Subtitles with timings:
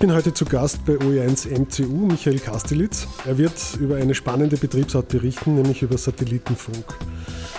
[0.00, 3.06] bin heute zu Gast bei OE1 MCU, Michael Kastelitz.
[3.26, 6.86] Er wird über eine spannende Betriebsart berichten, nämlich über Satellitenfunk.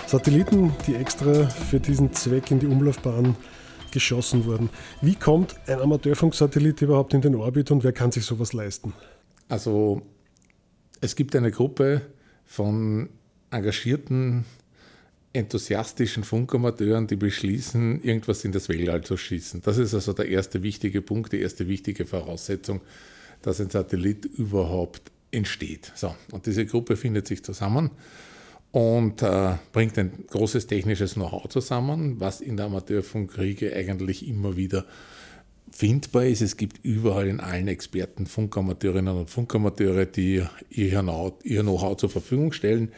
[0.08, 3.36] Satelliten, die extra für diesen Zweck in die Umlaufbahn
[3.92, 4.70] geschossen wurden.
[5.00, 8.92] Wie kommt ein Amateurfunksatellit überhaupt in den Orbit und wer kann sich sowas leisten?
[9.48, 10.02] Also
[11.00, 12.02] es gibt eine Gruppe
[12.44, 13.08] von
[13.52, 14.46] engagierten,
[15.32, 19.62] enthusiastischen Funkamateuren, die beschließen, irgendwas in das Weltall zu schießen.
[19.62, 22.80] Das ist also der erste wichtige Punkt, die erste wichtige Voraussetzung,
[23.40, 25.90] dass ein Satellit überhaupt entsteht.
[25.94, 27.90] So, und diese Gruppe findet sich zusammen
[28.72, 34.84] und äh, bringt ein großes technisches Know-how zusammen, was in der Amateurfunkkriege eigentlich immer wieder
[35.70, 36.42] findbar ist.
[36.42, 42.92] Es gibt überall in allen Experten Funkamateurinnen und Funkamateure, die ihr Know-how zur Verfügung stellen.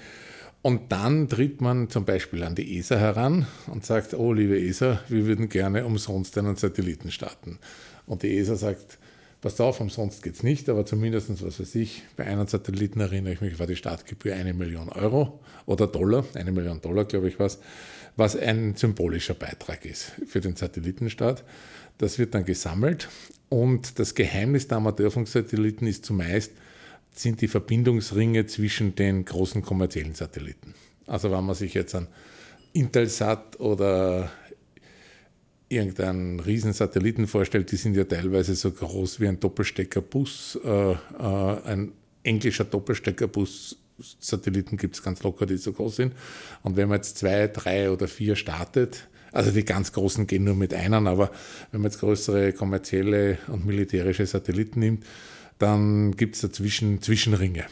[0.64, 4.98] Und dann tritt man zum Beispiel an die ESA heran und sagt, oh liebe ESA,
[5.10, 7.58] wir würden gerne umsonst einen Satelliten starten.
[8.06, 8.96] Und die ESA sagt,
[9.42, 13.34] passt auf, umsonst geht es nicht, aber zumindest, was weiß ich, bei einem Satelliten erinnere
[13.34, 17.38] ich mich, war die Startgebühr eine Million Euro oder Dollar, eine Million Dollar, glaube ich,
[17.38, 17.58] was,
[18.16, 21.44] was ein symbolischer Beitrag ist für den Satellitenstart.
[21.98, 23.10] Das wird dann gesammelt
[23.50, 26.52] und das Geheimnis der Amateurfunksatelliten ist zumeist,
[27.14, 30.74] sind die Verbindungsringe zwischen den großen kommerziellen Satelliten.
[31.06, 32.08] Also wenn man sich jetzt an
[32.72, 34.30] Intelsat oder
[35.68, 40.58] irgendeinen riesen Satelliten vorstellt, die sind ja teilweise so groß wie ein Doppelsteckerbus.
[40.64, 43.76] Äh, äh, ein englischer Doppelsteckerbus
[44.18, 46.14] Satelliten gibt es ganz locker, die so groß sind.
[46.62, 50.54] Und wenn man jetzt zwei, drei oder vier startet, also die ganz großen gehen nur
[50.54, 51.30] mit einem, aber
[51.70, 55.04] wenn man jetzt größere kommerzielle und militärische Satelliten nimmt,
[55.58, 57.64] dann gibt es dazwischen Zwischenringe.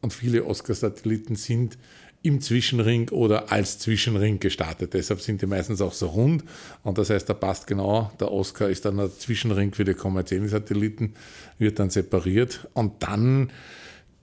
[0.00, 1.78] Und viele Oscar-Satelliten sind
[2.22, 4.94] im Zwischenring oder als Zwischenring gestartet.
[4.94, 6.44] Deshalb sind die meistens auch so rund.
[6.82, 10.48] Und das heißt, da passt genau, der Oscar ist dann ein Zwischenring für die kommerziellen
[10.48, 11.14] Satelliten,
[11.58, 12.68] wird dann separiert.
[12.74, 13.50] Und dann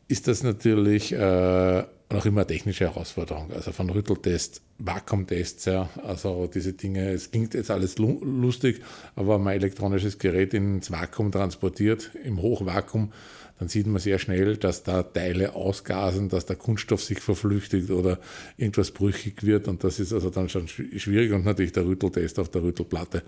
[0.08, 1.84] ist das natürlich äh,
[2.16, 3.52] noch immer eine technische Herausforderung.
[3.54, 8.82] Also von Rütteltest, Vakuumtests, ja, also diese Dinge, es klingt jetzt alles lustig,
[9.16, 13.12] aber mein elektronisches Gerät ins Vakuum transportiert, im Hochvakuum,
[13.60, 18.20] dann sieht man sehr schnell, dass da Teile ausgasen, dass der Kunststoff sich verflüchtigt oder
[18.58, 22.50] irgendwas brüchig wird und das ist also dann schon schwierig und natürlich der Rütteltest auf
[22.50, 23.24] der Rüttelplatte.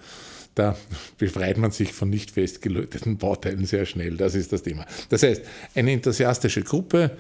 [0.54, 0.76] Da
[1.18, 4.86] befreit man sich von nicht festgelöteten Bauteilen sehr schnell, das ist das Thema.
[5.10, 5.44] Das heißt,
[5.76, 7.12] eine enthusiastische Gruppe,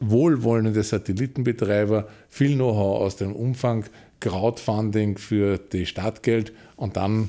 [0.00, 3.84] wohlwollende Satellitenbetreiber, viel Know-how aus dem Umfang,
[4.20, 7.28] Crowdfunding für die Startgeld und dann,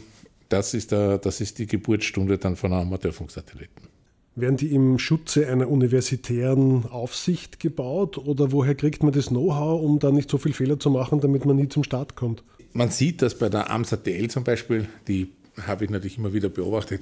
[0.50, 3.88] das ist, der, das ist die Geburtsstunde dann von einem Amateurfunksatelliten.
[4.36, 10.00] Werden die im Schutze einer universitären Aufsicht gebaut oder woher kriegt man das Know-how, um
[10.00, 12.44] da nicht so viel Fehler zu machen, damit man nie zum Start kommt?
[12.74, 15.32] Man sieht, dass bei der AMSATL zum Beispiel, die
[15.66, 17.02] habe ich natürlich immer wieder beobachtet,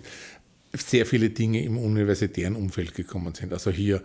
[0.74, 3.52] sehr viele Dinge im universitären Umfeld gekommen sind.
[3.52, 4.02] Also hier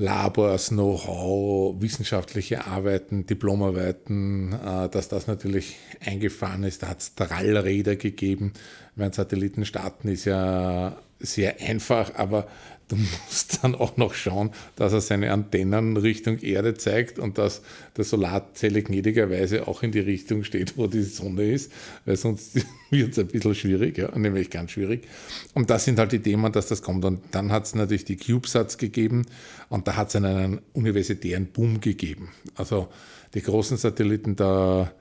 [0.00, 6.82] Labors, Know-how, wissenschaftliche Arbeiten, Diplomarbeiten, äh, dass das natürlich eingefahren ist.
[6.82, 8.54] Da hat es Trallräder gegeben.
[8.96, 12.48] Wenn Satelliten starten, ist ja sehr einfach, aber
[12.90, 17.62] du musst dann auch noch schauen, dass er seine Antennen Richtung Erde zeigt und dass
[17.96, 21.72] der Solarzelle gnädigerweise auch in die Richtung steht, wo die Sonne ist,
[22.04, 22.56] weil sonst
[22.90, 25.06] wird es ein bisschen schwierig, ja, nämlich ganz schwierig.
[25.54, 27.04] Und das sind halt die Themen, dass das kommt.
[27.04, 29.26] Und dann hat es natürlich die CubeSats gegeben
[29.68, 32.30] und da hat es einen universitären Boom gegeben.
[32.56, 32.88] Also
[33.34, 34.92] die großen Satelliten der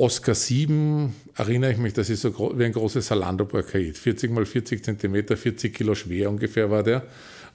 [0.00, 3.98] Oscar 7, erinnere ich mich, das ist so wie ein großes Salando-Parkett.
[3.98, 7.02] 40 mal 40 Zentimeter, 40 Kilo schwer ungefähr war der.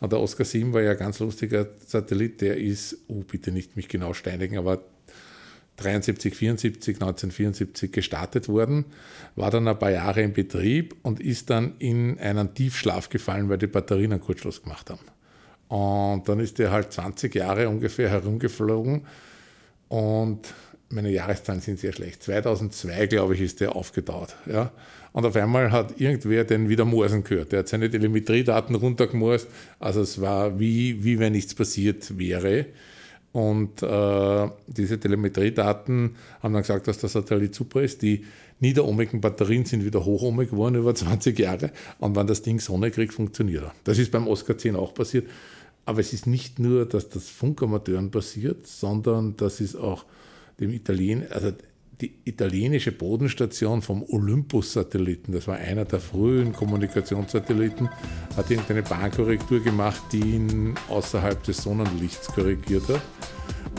[0.01, 3.77] Und der Oscar 7 war ja ein ganz lustiger Satellit, der ist, oh, bitte nicht
[3.77, 4.83] mich genau steinigen, aber
[5.77, 8.85] 73, 74, 1974 gestartet worden,
[9.37, 13.57] war dann ein paar Jahre in Betrieb und ist dann in einen Tiefschlaf gefallen, weil
[13.57, 15.05] die Batterien einen Kurzschluss gemacht haben.
[15.69, 19.07] Und dann ist er halt 20 Jahre ungefähr herumgeflogen
[19.87, 20.53] und
[20.93, 22.23] meine Jahreszahlen sind sehr schlecht.
[22.23, 24.35] 2002, glaube ich, ist der aufgetaut.
[24.45, 24.71] Ja?
[25.11, 27.51] Und auf einmal hat irgendwer den wieder morsen gehört.
[27.51, 29.47] Der hat seine Telemetriedaten runtergemorst.
[29.79, 32.65] Also es war wie, wie wenn nichts passiert wäre.
[33.31, 38.01] Und äh, diese Telemetriedaten haben dann gesagt, dass der Satellit super ist.
[38.01, 38.25] Die
[38.59, 41.71] niederohmigen Batterien sind wieder hochohmig geworden über 20 Jahre.
[41.99, 43.73] Und wenn das Ding Sonne kriegt, funktioniert er.
[43.83, 45.27] Das ist beim Oscar 10 auch passiert.
[45.85, 50.05] Aber es ist nicht nur, dass das Funkamateuren passiert, sondern das ist auch
[50.59, 51.51] dem Italien, also
[52.01, 57.89] die italienische Bodenstation vom Olympus-Satelliten, das war einer der frühen Kommunikationssatelliten,
[58.35, 63.01] hat irgendeine Bahnkorrektur gemacht, die ihn außerhalb des Sonnenlichts korrigiert hat.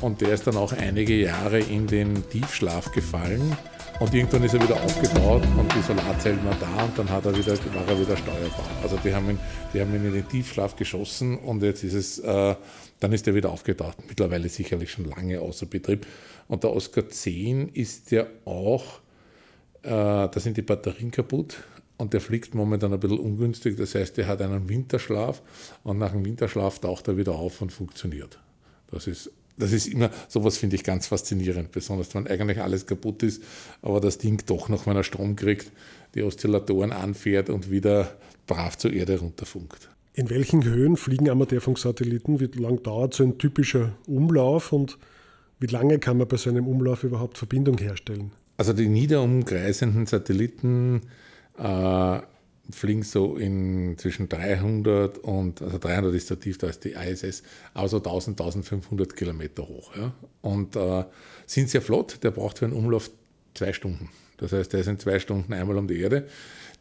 [0.00, 3.56] Und der ist dann auch einige Jahre in den Tiefschlaf gefallen
[4.00, 7.36] Und irgendwann ist er wieder aufgetaut und die Solarzellen waren da und dann hat er
[7.36, 8.66] wieder, war er wieder steuerbar.
[8.82, 9.38] Also die haben ihn,
[9.72, 12.56] die haben ihn in den Tiefschlaf geschossen und jetzt ist es, äh,
[12.98, 13.98] dann ist er wieder aufgetaucht.
[14.08, 16.06] Mittlerweile sicherlich schon lange außer Betrieb.
[16.48, 18.98] Und der Oscar 10 ist ja auch,
[19.82, 21.58] äh, da sind die Batterien kaputt
[21.96, 23.76] und der fliegt momentan ein bisschen ungünstig.
[23.76, 25.40] Das heißt, der hat einen Winterschlaf
[25.84, 28.40] und nach dem Winterschlaf taucht er wieder auf und funktioniert.
[28.90, 33.22] Das ist, das ist immer, sowas finde ich ganz faszinierend, besonders wenn eigentlich alles kaputt
[33.22, 33.42] ist,
[33.82, 35.70] aber das Ding doch noch, wenn er Strom kriegt,
[36.14, 38.16] die Oszillatoren anfährt und wieder
[38.46, 39.88] brav zur Erde runterfunkt.
[40.14, 42.38] In welchen Höhen fliegen Amateurfunksatelliten?
[42.38, 44.96] Wie lang dauert so ein typischer Umlauf und
[45.58, 48.30] wie lange kann man bei so einem Umlauf überhaupt Verbindung herstellen?
[48.56, 51.02] Also die niederumkreisenden Satelliten
[51.58, 52.20] äh,
[52.70, 57.42] fliegen so in zwischen 300 und, also 300 ist so tief, da ist die ISS,
[57.74, 59.94] also 1000, 1500 Kilometer hoch.
[59.96, 60.14] Ja.
[60.40, 61.04] Und äh,
[61.46, 63.10] sind sehr flott, der braucht für einen Umlauf
[63.54, 64.08] zwei Stunden.
[64.38, 66.26] Das heißt, der ist in zwei Stunden einmal um die Erde.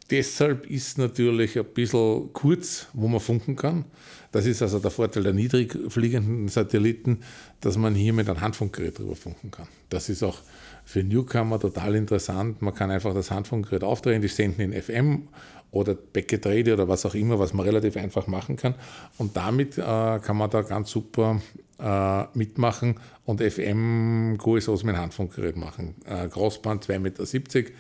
[0.10, 3.86] Deshalb ist natürlich ein bisschen kurz, wo man funken kann.
[4.32, 7.20] Das ist also der Vorteil der niedrig fliegenden Satelliten,
[7.62, 9.68] dass man hier mit einem Handfunkgerät drüber funken kann.
[9.90, 10.40] Das ist auch
[10.84, 12.62] für Newcomer total interessant.
[12.62, 15.30] Man kann einfach das Handfunkgerät aufdrehen, die senden in FM
[15.74, 18.76] oder backgedreht oder was auch immer, was man relativ einfach machen kann.
[19.18, 21.42] Und damit äh, kann man da ganz super
[21.80, 25.96] äh, mitmachen und FM-QSOs mit Handfunkgerät machen.
[26.06, 27.72] Äh, Crossband 2,70 Meter.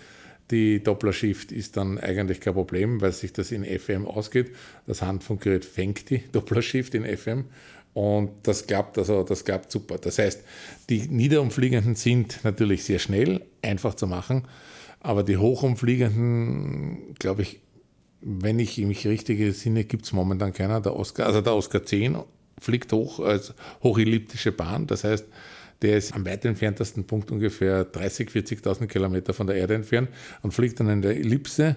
[0.52, 4.52] Die Doppler-Shift ist dann eigentlich kein Problem, weil sich das in FM ausgeht.
[4.88, 7.46] Das Handfunkgerät fängt die Doppler-Shift in FM
[7.94, 10.00] und das klappt, also das klappt super.
[10.00, 10.44] Das heißt,
[10.90, 14.48] die Niederumfliegenden sind natürlich sehr schnell, einfach zu machen,
[15.00, 17.60] aber die Hochumfliegenden, glaube ich,
[18.24, 20.82] wenn ich mich richtig sinne, gibt es momentan keiner.
[20.82, 22.18] Der Oscar, also der Oscar 10
[22.60, 24.88] fliegt hoch als hochelliptische Bahn.
[24.88, 25.26] Das heißt,
[25.82, 30.10] der ist am weit entferntesten Punkt ungefähr 30.000, 40.000 Kilometer von der Erde entfernt
[30.42, 31.76] und fliegt dann in der Ellipse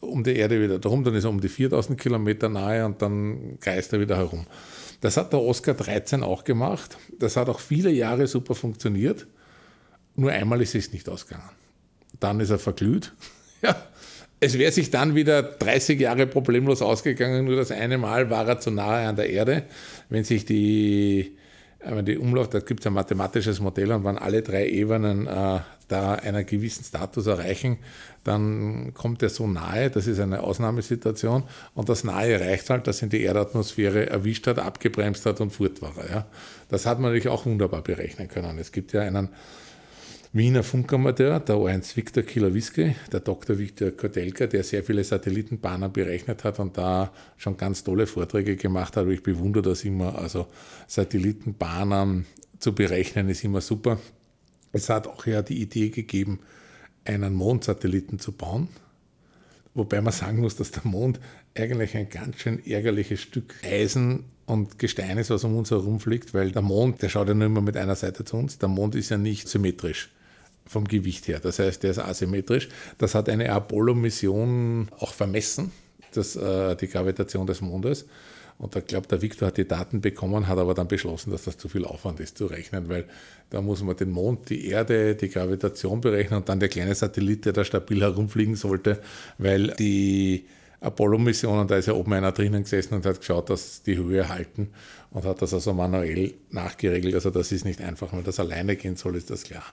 [0.00, 1.02] um die Erde wieder drum.
[1.02, 4.46] Dann ist er um die 4.000 Kilometer nahe und dann kreist er wieder herum.
[5.00, 6.96] Das hat der Oscar 13 auch gemacht.
[7.18, 9.26] Das hat auch viele Jahre super funktioniert.
[10.14, 11.50] Nur einmal ist es nicht ausgegangen.
[12.20, 13.12] Dann ist er verglüht.
[13.62, 13.76] ja.
[14.40, 18.60] Es wäre sich dann wieder 30 Jahre problemlos ausgegangen, nur das eine Mal war er
[18.60, 19.64] zu nahe an der Erde.
[20.10, 21.36] Wenn sich die,
[21.84, 25.58] wenn die Umlauf, da gibt es ein mathematisches Modell und wenn alle drei Ebenen äh,
[25.88, 27.78] da einen gewissen Status erreichen,
[28.22, 31.44] dann kommt er so nahe, das ist eine Ausnahmesituation
[31.74, 35.82] und das Nahe reicht halt, dass ihn die Erdatmosphäre erwischt hat, abgebremst hat und fort
[35.82, 36.26] war Ja.
[36.68, 38.58] Das hat man natürlich auch wunderbar berechnen können.
[38.58, 39.30] Es gibt ja einen
[40.34, 43.58] Wiener Funkamateur, der O1 Viktor Kilowiski, der Dr.
[43.58, 48.98] Viktor Kotelka, der sehr viele Satellitenbahnen berechnet hat und da schon ganz tolle Vorträge gemacht
[48.98, 49.06] hat.
[49.08, 50.18] Ich bewundere das immer.
[50.18, 50.46] Also
[50.86, 52.26] Satellitenbahnen
[52.58, 53.98] zu berechnen ist immer super.
[54.70, 56.40] Es hat auch ja die Idee gegeben,
[57.06, 58.68] einen Mondsatelliten zu bauen.
[59.72, 61.20] Wobei man sagen muss, dass der Mond
[61.56, 66.34] eigentlich ein ganz schön ärgerliches Stück Eisen und Gestein ist, was um uns herum fliegt,
[66.34, 68.58] weil der Mond, der schaut ja nur immer mit einer Seite zu uns.
[68.58, 70.10] Der Mond ist ja nicht symmetrisch
[70.68, 71.40] vom Gewicht her.
[71.40, 72.68] Das heißt, der ist asymmetrisch.
[72.98, 75.72] Das hat eine Apollo-Mission auch vermessen,
[76.12, 78.06] das, äh, die Gravitation des Mondes.
[78.58, 81.56] Und ich glaube, der Victor hat die Daten bekommen, hat aber dann beschlossen, dass das
[81.56, 83.04] zu viel Aufwand ist zu rechnen, weil
[83.50, 87.44] da muss man den Mond, die Erde, die Gravitation berechnen und dann der kleine Satellit,
[87.44, 89.00] der da stabil herumfliegen sollte,
[89.38, 90.46] weil die
[90.80, 94.70] Apollo-Missionen, da ist ja oben einer drinnen gesessen und hat geschaut, dass die Höhe halten
[95.10, 97.14] und hat das also manuell nachgeregelt.
[97.14, 99.64] Also das ist nicht einfach, weil das alleine gehen soll, ist das klar.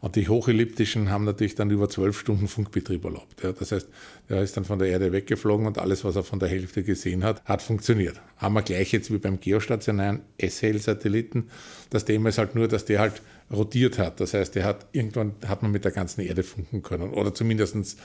[0.00, 3.42] Und die hochelliptischen haben natürlich dann über zwölf Stunden Funkbetrieb erlaubt.
[3.42, 3.88] Ja, das heißt,
[4.28, 7.24] er ist dann von der Erde weggeflogen und alles, was er von der Hälfte gesehen
[7.24, 8.20] hat, hat funktioniert.
[8.36, 11.48] Haben wir gleich jetzt wie beim geostationären SHL-Satelliten.
[11.90, 14.20] Das Thema ist halt nur, dass der halt rotiert hat.
[14.20, 17.96] Das heißt, der hat irgendwann hat man mit der ganzen Erde funken können oder zumindestens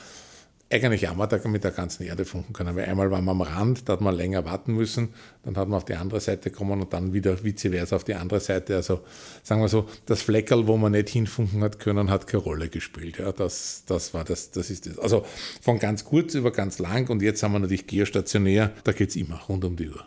[0.72, 2.76] eigentlich auch mal mit der ganzen Erde funken können.
[2.76, 5.10] Weil einmal waren wir am Rand, da hat man länger warten müssen,
[5.44, 8.16] dann hat man auf die andere Seite kommen und dann wieder vice versa auf die
[8.16, 8.76] andere Seite.
[8.76, 9.02] Also
[9.44, 13.18] sagen wir so, das Fleckerl, wo man nicht hinfunken hat können, hat keine Rolle gespielt.
[13.18, 15.00] Ja, das, das war das, das ist das.
[15.00, 15.26] Also
[15.62, 19.16] von ganz kurz über ganz lang und jetzt haben wir natürlich geostationär, da geht es
[19.16, 20.06] immer rund um die Uhr.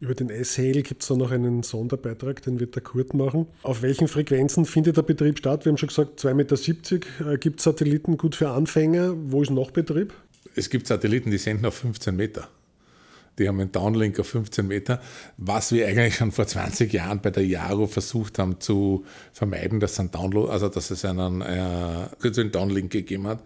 [0.00, 3.46] Über den S-Hail gibt es da noch einen Sonderbeitrag, den wird der Kurt machen.
[3.62, 5.64] Auf welchen Frequenzen findet der Betrieb statt?
[5.64, 7.32] Wir haben schon gesagt, 2,70 Meter.
[7.32, 9.14] Äh, gibt es Satelliten gut für Anfänger?
[9.16, 10.12] Wo ist noch Betrieb?
[10.56, 12.48] Es gibt Satelliten, die senden auf 15 Meter.
[13.38, 15.00] Die haben einen Downlink auf 15 Meter,
[15.36, 19.98] was wir eigentlich schon vor 20 Jahren bei der Jaro versucht haben zu vermeiden, dass,
[19.98, 23.40] ein Download, also dass es einen, äh, einen Downlink gegeben hat.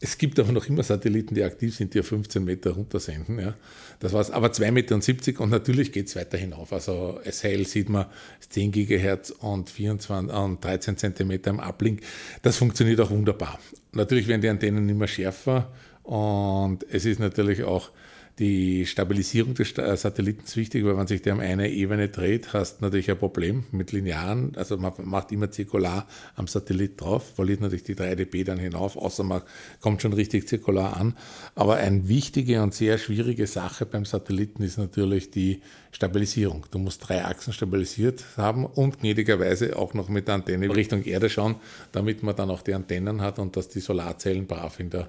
[0.00, 3.38] Es gibt aber noch immer Satelliten, die aktiv sind, die auf 15 Meter runtersenden.
[3.38, 3.54] Ja.
[4.00, 4.30] Das war's.
[4.30, 6.72] Aber 2,70 Meter und natürlich geht es weiter hinauf.
[6.72, 8.06] Also SHL sieht man
[8.48, 12.02] 10 Gigahertz und, 24, und 13 Zentimeter im Uplink.
[12.42, 13.58] Das funktioniert auch wunderbar.
[13.92, 15.72] Natürlich werden die Antennen immer schärfer
[16.02, 17.90] und es ist natürlich auch
[18.38, 22.52] die Stabilisierung des äh, Satelliten ist wichtig, weil wenn sich der um eine Ebene dreht,
[22.52, 24.56] hast du natürlich ein Problem mit Linearen.
[24.56, 28.96] Also man macht immer zirkular am Satellit drauf, verliert natürlich die 3 dB dann hinauf,
[28.96, 29.42] außer man
[29.80, 31.16] kommt schon richtig zirkular an.
[31.54, 35.60] Aber eine wichtige und sehr schwierige Sache beim Satelliten ist natürlich die
[35.92, 36.66] Stabilisierung.
[36.72, 41.30] Du musst drei Achsen stabilisiert haben und gnädigerweise auch noch mit der Antenne Richtung Erde
[41.30, 41.54] schauen,
[41.92, 45.08] damit man dann auch die Antennen hat und dass die Solarzellen brav in der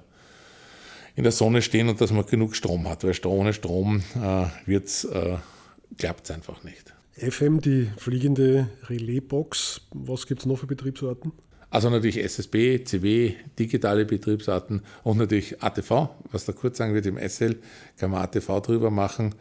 [1.16, 5.04] in der Sonne stehen und dass man genug Strom hat, weil ohne Strom äh, wird's,
[5.04, 5.36] äh,
[5.98, 6.94] klappt es einfach nicht.
[7.16, 11.32] FM, die fliegende Relaisbox, was gibt es noch für Betriebsarten?
[11.70, 17.18] Also natürlich SSB, CW, digitale Betriebsarten und natürlich ATV, was da kurz sagen wird im
[17.18, 17.56] SL,
[17.96, 19.34] kann man ATV drüber machen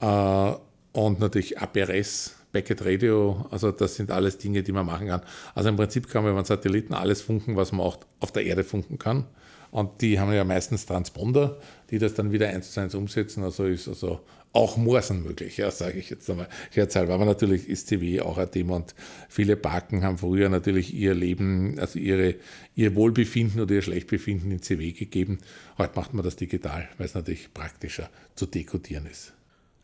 [0.00, 0.52] äh,
[0.92, 5.22] und natürlich APRS, Packet Radio, also das sind alles Dinge, die man machen kann.
[5.54, 8.62] Also im Prinzip kann man über Satelliten alles funken, was man auch auf der Erde
[8.62, 9.24] funken kann.
[9.72, 11.58] Und die haben ja meistens Transponder,
[11.90, 13.42] die das dann wieder eins zu eins umsetzen.
[13.42, 14.20] Also ist also
[14.52, 17.14] auch Morsen möglich, ja, sage ich jetzt einmal scherzhalber.
[17.14, 18.94] Aber natürlich ist CW auch ein Thema und
[19.30, 22.34] viele Parken haben früher natürlich ihr Leben, also ihre,
[22.74, 25.38] ihr Wohlbefinden oder ihr Schlechtbefinden in CW gegeben.
[25.78, 29.32] Heute macht man das digital, weil es natürlich praktischer zu dekodieren ist.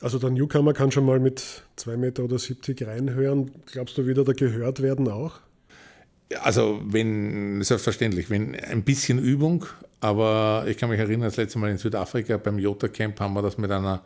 [0.00, 3.50] Also der Newcomer kann schon mal mit 2 Meter oder 70 reinhören.
[3.72, 5.40] Glaubst du wieder, da gehört werden auch?
[6.42, 9.64] Also, wenn, selbstverständlich, wenn ein bisschen Übung,
[10.00, 13.42] aber ich kann mich erinnern, das letzte Mal in Südafrika beim Jota Camp haben wir
[13.42, 14.02] das mit einer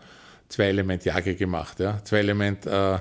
[0.48, 1.80] Zwei-Element-Jage gemacht.
[1.80, 2.02] Ja.
[2.04, 2.98] Zwei-Element, äh,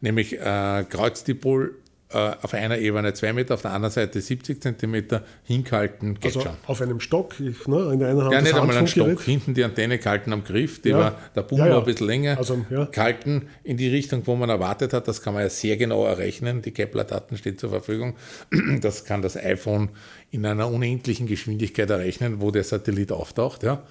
[0.00, 1.81] nämlich äh, Kreuzdipol äh,
[2.14, 6.52] auf einer Ebene 2 Meter, auf der anderen Seite 70 Zentimeter hinkalten, geht also schon.
[6.66, 7.90] Auf einem Stock, ne?
[7.92, 10.82] in der einen Hand Ja, nicht einmal ein Stock, hinten die Antenne kalten am Griff,
[10.82, 10.98] die ja.
[10.98, 11.72] war, der Boom ja, ja.
[11.72, 15.34] war ein bisschen länger, also, kalten in die Richtung, wo man erwartet hat, das kann
[15.34, 18.14] man ja sehr genau errechnen, die Kepler-Daten stehen zur Verfügung,
[18.80, 19.90] das kann das iPhone
[20.30, 23.82] in einer unendlichen Geschwindigkeit errechnen, wo der Satellit auftaucht, ja.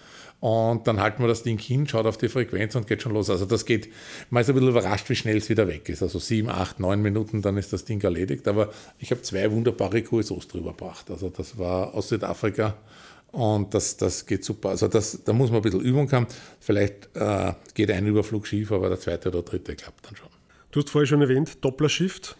[0.41, 3.29] Und dann halten wir das Ding hin, schaut auf die Frequenz und geht schon los.
[3.29, 3.89] Also das geht,
[4.31, 6.01] man ist ein bisschen überrascht, wie schnell es wieder weg ist.
[6.01, 8.47] Also sieben, acht, neun Minuten, dann ist das Ding erledigt.
[8.47, 11.11] Aber ich habe zwei wunderbare QSOs drüber gebracht.
[11.11, 12.75] Also das war aus Südafrika
[13.31, 14.69] und das, das geht super.
[14.69, 16.25] Also das, da muss man ein bisschen Übung haben.
[16.59, 20.27] Vielleicht äh, geht ein Überflug schief, aber der zweite oder dritte klappt dann schon.
[20.71, 22.35] Du hast vorher schon erwähnt, Doppler-Shift.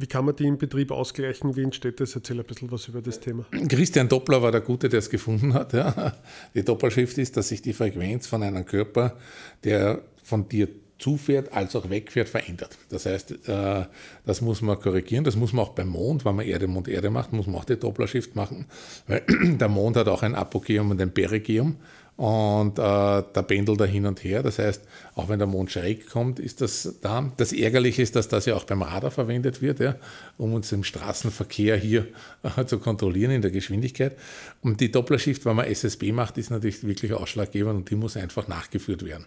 [0.00, 1.54] Wie kann man die im Betrieb ausgleichen?
[1.56, 2.14] Wie entsteht das?
[2.14, 3.44] Erzähl ein bisschen was über das Thema.
[3.68, 5.74] Christian Doppler war der Gute, der es gefunden hat.
[5.74, 6.14] Ja.
[6.54, 9.18] Die Doppelschrift ist, dass sich die Frequenz von einem Körper,
[9.62, 12.78] der von dir zufährt als auch wegfährt, verändert.
[12.88, 13.84] Das heißt, äh,
[14.24, 15.24] das muss man korrigieren.
[15.24, 17.64] Das muss man auch beim Mond, wenn man Erde, Mond, Erde macht, muss man auch
[17.64, 18.66] die Doppler-Shift machen,
[19.06, 21.76] weil der Mond hat auch ein Apogeum und ein Perigeum
[22.16, 24.42] und äh, da pendelt er hin und her.
[24.42, 24.82] Das heißt,
[25.14, 27.32] auch wenn der Mond schräg kommt, ist das da.
[27.38, 29.96] Das Ärgerliche ist, dass das ja auch beim Radar verwendet wird, ja,
[30.36, 32.08] um uns im Straßenverkehr hier
[32.42, 34.16] äh, zu kontrollieren in der Geschwindigkeit.
[34.60, 38.48] Und die Dopplershift, wenn man SSB macht, ist natürlich wirklich ausschlaggebend und die muss einfach
[38.48, 39.24] nachgeführt werden.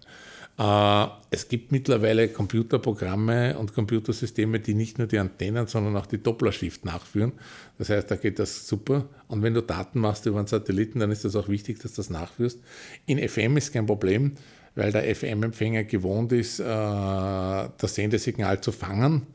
[0.57, 6.21] Äh, es gibt mittlerweile Computerprogramme und Computersysteme, die nicht nur die Antennen, sondern auch die
[6.21, 7.33] Dopplershift nachführen.
[7.77, 9.05] Das heißt, da geht das super.
[9.27, 11.97] Und wenn du Daten machst über einen Satelliten, dann ist das auch wichtig, dass du
[11.97, 12.59] das nachführst.
[13.05, 14.33] In FM ist kein Problem,
[14.75, 19.27] weil der FM-Empfänger gewohnt ist, äh, das Sendesignal zu fangen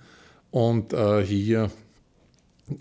[0.50, 1.70] und äh, hier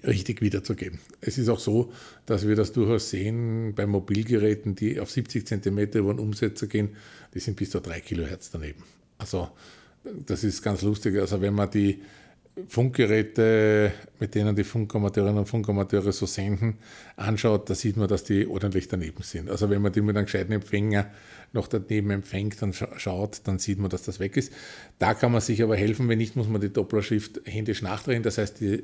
[0.05, 0.99] richtig wiederzugeben.
[1.21, 1.91] Es ist auch so,
[2.25, 6.95] dass wir das durchaus sehen bei Mobilgeräten, die auf 70 cm über den Umsetzer gehen,
[7.33, 8.83] die sind bis zu 3 Kilohertz daneben.
[9.17, 9.49] Also
[10.25, 11.17] das ist ganz lustig.
[11.17, 12.01] Also wenn man die
[12.67, 16.77] Funkgeräte, mit denen die Funkamateurinnen und Funkamateure so senden,
[17.15, 19.49] anschaut, da sieht man, dass die ordentlich daneben sind.
[19.49, 21.11] Also wenn man die mit einem gescheiten Empfänger
[21.53, 24.51] noch daneben empfängt und schaut, dann sieht man, dass das weg ist.
[24.97, 28.23] Da kann man sich aber helfen, wenn nicht, muss man die Dopplerschrift händisch nachdrehen.
[28.23, 28.83] Das heißt, die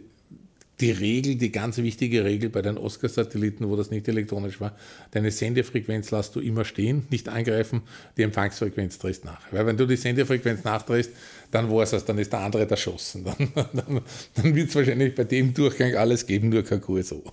[0.80, 4.76] die Regel, die ganz wichtige Regel bei den Oscar-Satelliten, wo das nicht elektronisch war,
[5.12, 7.82] deine Sendefrequenz lässt du immer stehen, nicht angreifen,
[8.18, 9.42] die Empfangsfrequenz drehst nach.
[9.52, 11.12] Weil wenn du die Sendefrequenz nachdrehst,
[11.52, 13.24] dann war es, dann ist der andere erschossen.
[13.34, 14.02] Dann, dann,
[14.36, 17.24] dann wird es wahrscheinlich bei dem Durchgang alles geben, nur kein QSO.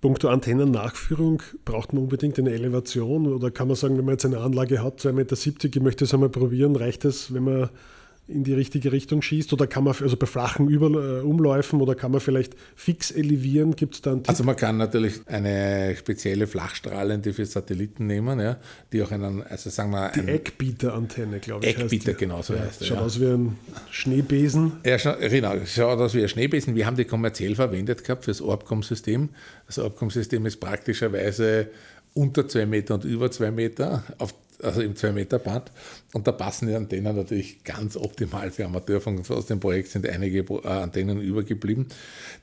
[0.00, 4.38] Punkto Antennennachführung, braucht man unbedingt eine Elevation oder kann man sagen, wenn man jetzt eine
[4.38, 7.70] Anlage hat, 2,70 Meter, ich möchte es einmal probieren, reicht es, wenn man
[8.28, 9.52] in die richtige Richtung schießt?
[9.52, 13.74] Oder kann man, also bei flachen Über äh, Umläufen, oder kann man vielleicht fix elevieren?
[13.74, 14.28] Gibt es da einen Tipp?
[14.28, 18.58] Also man kann natürlich eine spezielle flachstrahlende für Satelliten nehmen, ja,
[18.92, 20.12] die auch einen, also sagen wir...
[20.14, 21.78] Die Eckbieter-Antenne, glaube ich.
[21.78, 23.04] Eckbieter, genau so ja, heißt Schaut ja.
[23.04, 23.58] aus wie ein
[23.90, 24.72] Schneebesen.
[24.84, 26.74] Ja, genau, schaut aus wie ein Schneebesen.
[26.74, 29.30] Wir haben die kommerziell verwendet gehabt für das Orbcom-System.
[29.66, 31.68] Das Orbcom-System ist praktischerweise
[32.14, 35.70] unter zwei Meter und über zwei Meter auf also im 2-Meter-Band.
[36.12, 39.28] Und da passen die Antennen natürlich ganz optimal für Amateurfunk.
[39.30, 41.86] Aus dem Projekt sind einige äh, Antennen übergeblieben.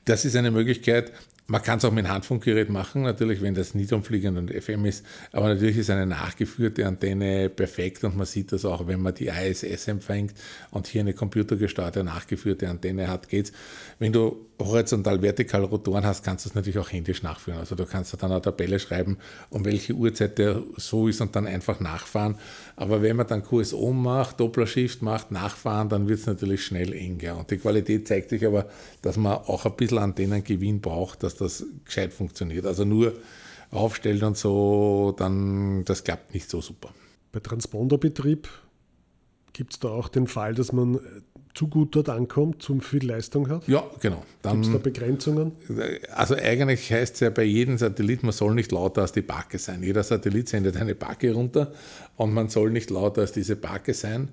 [0.04, 1.12] Das ist eine Möglichkeit,
[1.48, 5.04] man kann es auch mit einem Handfunkgerät machen, natürlich, wenn das niedrigfliegend und FM ist.
[5.32, 9.28] Aber natürlich ist eine nachgeführte Antenne perfekt und man sieht das auch, wenn man die
[9.28, 10.34] ISS empfängt
[10.70, 13.52] und hier eine computergesteuerte, nachgeführte Antenne hat, geht's.
[13.98, 17.60] Wenn du horizontal, vertikal Rotoren hast, kannst du es natürlich auch händisch nachführen.
[17.60, 19.18] Also du kannst dann eine Tabelle schreiben,
[19.50, 22.36] um welche Uhrzeit der so ist und dann einfach nachfahren.
[22.74, 27.38] Aber wenn man dann QSO macht, Doppler-Shift macht, nachfahren, dann wird es natürlich schnell enger.
[27.38, 28.66] Und die Qualität zeigt sich aber,
[29.02, 32.66] dass man auch ein bisschen Antennengewinn braucht, dass das gescheit funktioniert.
[32.66, 33.14] Also nur
[33.70, 36.94] aufstellen und so, dann das klappt nicht so super.
[37.32, 38.48] Bei Transponderbetrieb
[39.52, 41.00] gibt es da auch den Fall, dass man
[41.56, 43.66] zu gut dort ankommt, zu viel Leistung hat?
[43.66, 44.22] Ja, genau.
[44.42, 45.52] Gibt es da Begrenzungen?
[46.12, 49.58] Also eigentlich heißt es ja bei jedem Satellit, man soll nicht lauter als die Backe
[49.58, 49.82] sein.
[49.82, 51.72] Jeder Satellit sendet eine Backe runter
[52.16, 54.28] und man soll nicht lauter als diese Backe sein.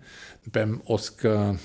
[0.52, 1.58] Beim Oscar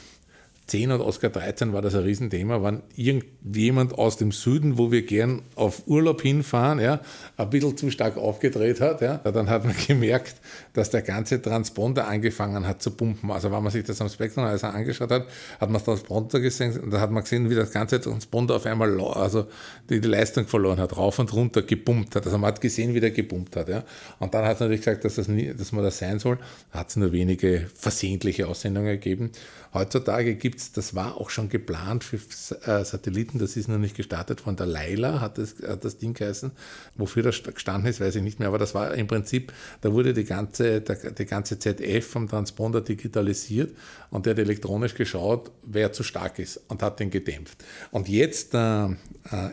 [0.69, 5.03] 10 und Oscar 13 war das ein Riesenthema, wenn irgendjemand aus dem Süden, wo wir
[5.03, 7.01] gern auf Urlaub hinfahren, ja,
[7.39, 10.37] ein bisschen zu stark aufgedreht hat, ja, dann hat man gemerkt,
[10.75, 13.31] dass der ganze Transponder angefangen hat zu pumpen.
[13.31, 15.27] Also wenn man sich das am Spektrum also angeschaut hat,
[15.59, 18.67] hat man das Transponder gesehen und da hat man gesehen, wie das ganze Transponder auf
[18.67, 19.47] einmal also
[19.89, 22.27] die, die Leistung verloren hat, rauf und runter gepumpt hat.
[22.27, 23.71] Also man hat gesehen, wie der gepumpt hat.
[23.71, 23.85] Ja.
[24.19, 26.39] Und dann hat es natürlich gesagt, dass, das nie, dass man das sein soll.
[26.73, 29.31] Hat es nur wenige versehentliche Aussendungen gegeben.
[29.75, 33.97] Heutzutage gibt es, das war auch schon geplant für äh, Satelliten, das ist noch nicht
[33.97, 36.53] gestartet, von der Leila hat das, hat das Ding geheißen.
[36.97, 40.15] Wofür das gestanden ist, weiß ich nicht mehr, aber das war im Prinzip, da wurde
[40.15, 43.77] die ganze, der, die ganze ZF vom Transponder digitalisiert
[44.11, 47.65] und der hat elektronisch geschaut, wer zu stark ist und hat den gedämpft.
[47.91, 48.95] Und jetzt äh, äh,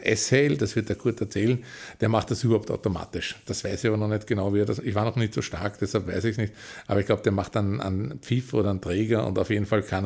[0.04, 1.64] S-Hail, das wird der Kurt erzählen,
[2.00, 3.36] der macht das überhaupt automatisch.
[3.46, 5.42] Das weiß ich aber noch nicht genau, wie er das, ich war noch nicht so
[5.42, 6.54] stark, deshalb weiß ich es nicht,
[6.88, 9.84] aber ich glaube, der macht dann einen Pfiff oder einen Träger und auf jeden Fall
[9.84, 10.05] kann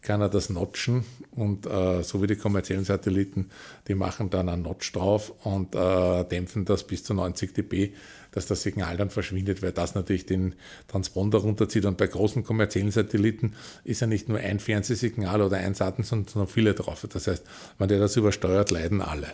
[0.00, 3.50] kann er das notchen und äh, so wie die kommerziellen Satelliten,
[3.88, 7.92] die machen dann einen Notch drauf und äh, dämpfen das bis zu 90 dB
[8.32, 10.54] dass das Signal dann verschwindet, weil das natürlich den
[10.88, 11.84] Transponder runterzieht.
[11.84, 13.52] Und bei großen kommerziellen Satelliten
[13.84, 17.06] ist ja nicht nur ein Fernsehsignal oder ein Saten, sondern viele drauf.
[17.08, 17.44] Das heißt,
[17.78, 19.28] wenn der das übersteuert, leiden alle.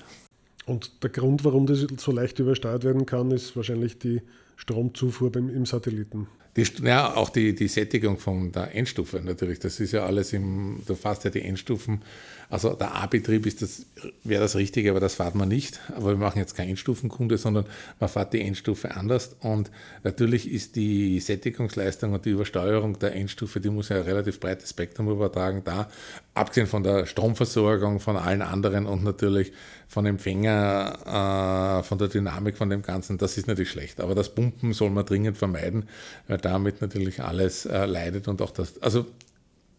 [0.66, 4.20] Und der Grund, warum das so leicht übersteuert werden kann, ist wahrscheinlich die
[4.56, 6.26] Stromzufuhr beim, im Satelliten.
[6.58, 9.60] Die, ja, auch die, die Sättigung von der Endstufe natürlich.
[9.60, 12.02] Das ist ja alles im, du fasst ja die Endstufen
[12.50, 13.84] also der A-Betrieb das,
[14.24, 15.80] wäre das Richtige, aber das fahrt man nicht.
[15.94, 17.66] Aber wir machen jetzt keinen Endstufenkunde, sondern
[18.00, 19.36] man fährt die Endstufe anders.
[19.40, 19.70] Und
[20.02, 24.70] natürlich ist die Sättigungsleistung und die Übersteuerung der Endstufe, die muss ja ein relativ breites
[24.70, 25.60] Spektrum übertragen.
[25.64, 25.88] Da,
[26.32, 29.52] abgesehen von der Stromversorgung, von allen anderen und natürlich
[29.86, 34.00] von Empfänger, äh, von der Dynamik von dem Ganzen, das ist natürlich schlecht.
[34.00, 35.86] Aber das Pumpen soll man dringend vermeiden,
[36.28, 39.06] weil damit natürlich alles äh, leidet und auch das, also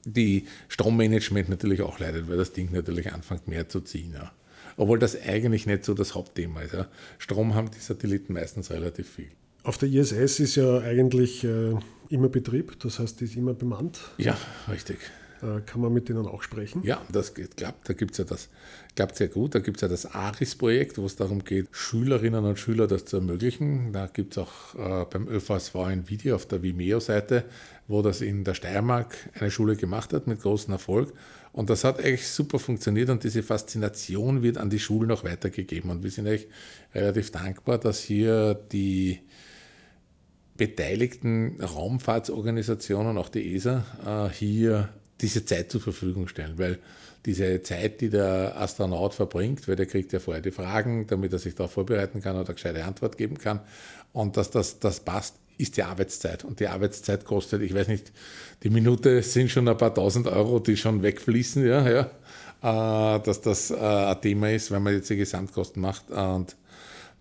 [0.05, 4.13] die Strommanagement natürlich auch leidet, weil das Ding natürlich anfängt mehr zu ziehen.
[4.13, 4.31] Ja.
[4.77, 6.73] Obwohl das eigentlich nicht so das Hauptthema ist.
[6.73, 6.87] Ja.
[7.17, 9.31] Strom haben die Satelliten meistens relativ viel.
[9.63, 11.73] Auf der ISS ist ja eigentlich äh,
[12.09, 13.99] immer Betrieb, das heißt, die ist immer bemannt.
[14.17, 14.37] Ja,
[14.71, 14.97] richtig.
[15.41, 16.83] Äh, kann man mit denen auch sprechen?
[16.83, 17.87] Ja, das klappt.
[17.89, 18.49] Da gibt es ja das,
[18.95, 19.55] klappt sehr gut.
[19.55, 23.17] Da gibt es ja das ARIS-Projekt, wo es darum geht, Schülerinnen und Schüler das zu
[23.17, 23.93] ermöglichen.
[23.93, 27.45] Da gibt es auch äh, beim ÖVSV ein Video auf der Vimeo-Seite,
[27.87, 31.13] wo das in der Steiermark eine Schule gemacht hat mit großem Erfolg.
[31.51, 35.89] Und das hat echt super funktioniert und diese Faszination wird an die Schulen auch weitergegeben.
[35.89, 36.47] Und wir sind echt
[36.93, 39.19] relativ dankbar, dass hier die
[40.57, 44.89] beteiligten Raumfahrtsorganisationen, auch die ESA, äh, hier
[45.21, 46.79] diese Zeit zur Verfügung stellen, weil
[47.25, 51.39] diese Zeit, die der Astronaut verbringt, weil der kriegt ja vorher die Fragen, damit er
[51.39, 53.59] sich darauf vorbereiten kann oder eine gescheite Antwort geben kann
[54.13, 56.45] und dass das, das passt, ist die Arbeitszeit.
[56.45, 58.11] Und die Arbeitszeit kostet, ich weiß nicht,
[58.63, 63.41] die Minute sind schon ein paar tausend Euro, die schon wegfließen, ja, ja, äh, dass
[63.41, 66.09] das äh, ein Thema ist, wenn man jetzt die Gesamtkosten macht.
[66.09, 66.55] Und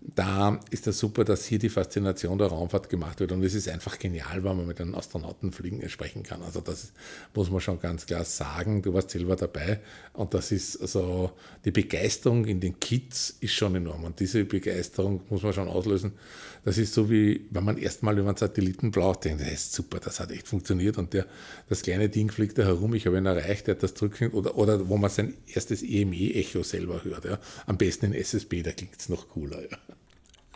[0.01, 3.33] da ist das super, dass hier die Faszination der Raumfahrt gemacht wird.
[3.33, 6.41] Und es ist einfach genial, wenn man mit einem Astronauten fliegen sprechen kann.
[6.41, 6.93] Also das
[7.33, 8.81] muss man schon ganz klar sagen.
[8.81, 9.81] Du warst selber dabei.
[10.13, 11.31] Und das ist also,
[11.65, 14.05] die Begeisterung in den Kids ist schon enorm.
[14.05, 16.13] Und diese Begeisterung muss man schon auslösen.
[16.69, 19.99] Das ist so wie, wenn man erstmal über einen Satelliten braucht, denkt, das ist super,
[19.99, 20.99] das hat echt funktioniert.
[20.99, 21.25] Und der,
[21.67, 24.29] das kleine Ding fliegt da herum, ich habe ihn erreicht, der hat das drücken.
[24.33, 27.25] Oder, oder wo man sein erstes EME-Echo selber hört.
[27.25, 27.39] Ja.
[27.65, 29.63] Am besten in SSB, da klingt es noch cooler.
[29.63, 29.79] Ja.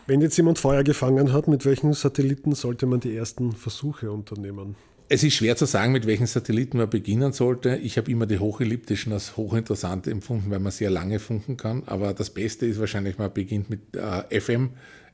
[0.06, 4.76] Wenn jetzt jemand Feuer gefangen hat, mit welchen Satelliten sollte man die ersten Versuche unternehmen?
[5.10, 7.78] Es ist schwer zu sagen, mit welchen Satelliten man beginnen sollte.
[7.78, 11.82] Ich habe immer die hochelliptischen als hochinteressant empfunden, weil man sehr lange funken kann.
[11.88, 14.70] Aber das Beste ist wahrscheinlich, man beginnt mit äh, FM,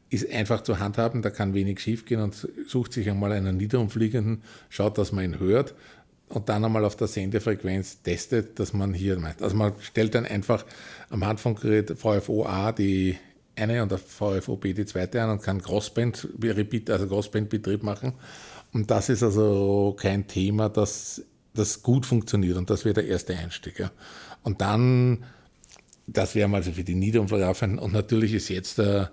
[0.10, 4.43] ist einfach zu handhaben, da kann wenig schief gehen und sucht sich einmal einen niederumfliegenden,
[4.69, 5.76] schaut, dass man ihn hört
[6.30, 9.41] und dann einmal auf der Sendefrequenz testet, dass man hier meint.
[9.41, 10.65] Also man stellt dann einfach
[11.10, 13.17] am Handfunkgerät VFO-A die
[13.56, 18.13] eine und der VFOB die zweite an und kann Crossband, Repeat, also Crossband-Betrieb machen.
[18.72, 23.36] Und das ist also kein Thema, das, das gut funktioniert und das wäre der erste
[23.36, 23.80] Einstieg.
[23.80, 23.91] Ja.
[24.43, 25.26] Und dann,
[26.08, 29.12] das wäre mal also für die Niederumverlaufen und natürlich ist jetzt der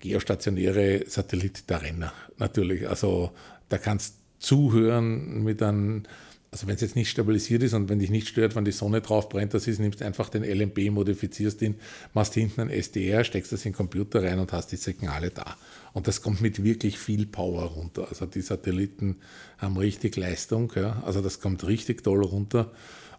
[0.00, 2.12] geostationäre Satellit der Renner.
[2.38, 3.32] Natürlich, also
[3.68, 6.04] da kannst zuhören mit einem
[6.50, 9.02] also wenn es jetzt nicht stabilisiert ist und wenn dich nicht stört, wenn die Sonne
[9.02, 11.74] drauf brennt, das ist, nimmst einfach den LMB, modifizierst ihn,
[12.14, 15.56] machst hinten ein SDR, steckst das in den Computer rein und hast die Signale da.
[15.92, 18.08] Und das kommt mit wirklich viel Power runter.
[18.08, 19.16] Also die Satelliten
[19.58, 21.02] haben richtig Leistung, ja.
[21.04, 22.72] also das kommt richtig toll runter.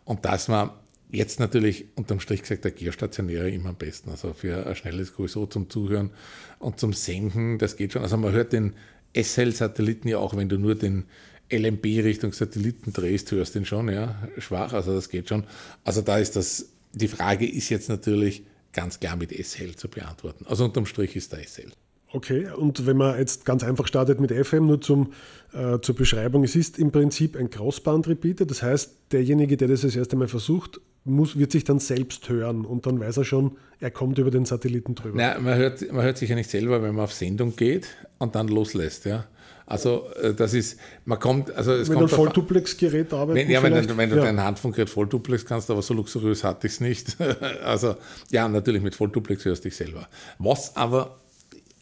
[0.05, 4.09] Und das war jetzt natürlich unterm Strich gesagt der geostationäre immer am besten.
[4.09, 6.11] Also für ein schnelles QSO zum Zuhören
[6.59, 8.03] und zum Senken, das geht schon.
[8.03, 8.73] Also man hört den
[9.15, 11.05] SL-Satelliten ja auch, wenn du nur den
[11.51, 15.45] LMB Richtung Satelliten drehst, hörst den schon, ja, schwach, also das geht schon.
[15.83, 20.45] Also da ist das, die Frage ist jetzt natürlich ganz klar mit SL zu beantworten.
[20.47, 21.71] Also unterm Strich ist der SL.
[22.11, 25.13] Okay, und wenn man jetzt ganz einfach startet mit FM, nur zum,
[25.53, 29.95] äh, zur Beschreibung, es ist im Prinzip ein Crossband-Repeater, das heißt, derjenige, der das das
[29.95, 33.91] erste Mal versucht, muss, wird sich dann selbst hören und dann weiß er schon, er
[33.91, 35.17] kommt über den Satelliten drüber.
[35.17, 38.35] Nein, man hört, man hört sich ja nicht selber, wenn man auf Sendung geht und
[38.35, 39.05] dann loslässt.
[39.05, 39.25] Ja.
[39.65, 43.43] Also äh, das ist, man kommt, also es wenn kommt ein Vollduplex-Gerät arbeitet.
[43.43, 44.23] Wenn, ja, wenn, du, wenn du ja.
[44.23, 47.17] dein Handfunkgerät Vollduplex kannst, aber so luxuriös hatte ich es nicht.
[47.63, 47.95] also
[48.31, 50.07] ja, natürlich mit Vollduplex hörst du dich selber.
[50.39, 51.19] Was aber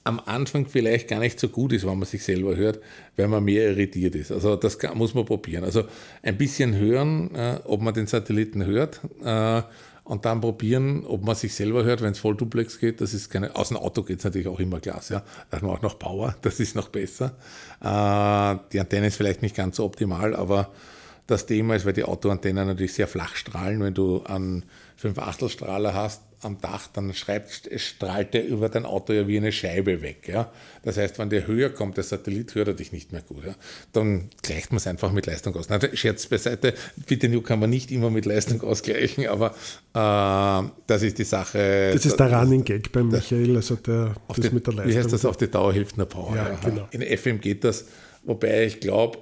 [0.07, 2.79] am Anfang vielleicht gar nicht so gut ist, wenn man sich selber hört,
[3.15, 4.31] weil man mehr irritiert ist.
[4.31, 5.63] Also das muss man probieren.
[5.63, 5.83] Also
[6.23, 9.01] ein bisschen hören, äh, ob man den Satelliten hört.
[9.23, 9.61] Äh,
[10.05, 13.01] und dann probieren, ob man sich selber hört, wenn es Vollduplex geht.
[13.01, 15.21] Das ist keine, aus dem Auto geht es natürlich auch immer Glas, ja.
[15.49, 17.35] Da hat man auch noch Power, das ist noch besser.
[17.81, 20.71] Äh, die Antenne ist vielleicht nicht ganz so optimal, aber
[21.27, 24.63] das Thema ist, weil die Autoantennen natürlich sehr flach strahlen, wenn du einen
[24.97, 29.51] 5 Achtelstrahler hast, am Dach, dann schreibt, strahlt der über dein Auto ja wie eine
[29.51, 30.27] Scheibe weg.
[30.27, 30.51] Ja?
[30.83, 33.45] Das heißt, wenn der höher kommt, der Satellit, hört er dich nicht mehr gut.
[33.45, 33.55] Ja?
[33.91, 35.69] Dann gleicht man es einfach mit Leistung aus.
[35.69, 36.73] Nein, Scherz beiseite,
[37.07, 39.55] bitte New kann man nicht immer mit Leistung ausgleichen, aber
[39.93, 41.91] äh, das ist die Sache.
[41.93, 44.93] Das ist der Running Gag bei Michael, also der, das die, mit der Leistung.
[44.93, 46.35] Wie heißt das, auf die Dauer hilft nur Power.
[46.35, 46.59] Ja, ja.
[46.63, 46.87] Genau.
[46.91, 47.85] In FM geht das,
[48.23, 49.19] wobei ich glaube,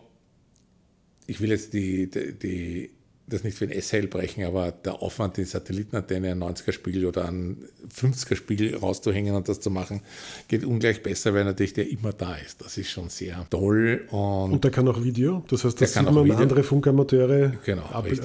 [1.27, 2.94] ich will jetzt die, die, die
[3.27, 7.67] das nicht für ein SL brechen, aber der Aufwand, die Satellitenantenne einen 90er-Spiegel oder einen
[7.93, 10.01] 50er-Spiegel rauszuhängen und das zu machen,
[10.47, 12.61] geht ungleich besser, weil natürlich der immer da ist.
[12.61, 14.05] Das ist schon sehr toll.
[14.11, 18.07] Und, und der kann auch Video, das heißt, da sieht man andere Funkamateure, genau, ab,
[18.07, 18.17] äh,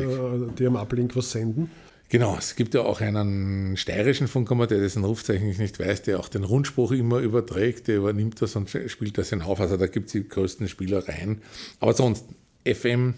[0.59, 1.71] die am Uplink was senden.
[2.11, 6.29] Genau, es gibt ja auch einen steirischen Funkamateur, dessen Rufzeichen ich nicht weiß, der auch
[6.29, 9.61] den Rundspruch immer überträgt, der übernimmt das und spielt das hinauf.
[9.61, 11.41] Also da gibt es die größten Spielereien.
[11.79, 12.25] Aber sonst,
[12.67, 13.15] FM,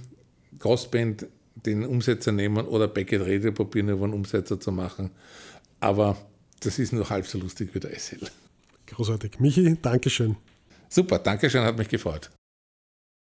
[0.59, 5.11] Crossband, den Umsetzer nehmen oder Beckett Rede probieren, über einen Umsetzer zu machen.
[5.81, 6.17] Aber
[6.61, 8.29] das ist nur halb so lustig wie der SL.
[8.87, 9.41] Großartig.
[9.41, 10.37] Michi, Dankeschön.
[10.89, 12.31] Super, Dankeschön, hat mich gefreut.